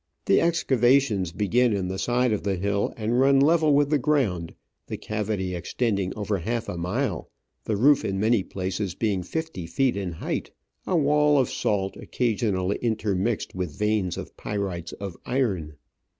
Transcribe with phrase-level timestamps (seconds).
[0.25, 4.55] The excavations begin in the side of the hill and run level with the ground,
[4.87, 7.29] the cavity extending over half a mile,
[7.65, 10.49] the roof in many places being fifty feet in height—
[10.87, 15.75] a wall of salt occasionally intermixed with veins of pyrites of iron.